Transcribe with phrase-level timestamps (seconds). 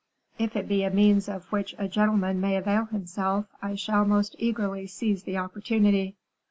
[0.39, 4.35] "If it be a means of which a gentleman may avail himself, I shall most
[4.39, 6.15] eagerly seize the opportunity."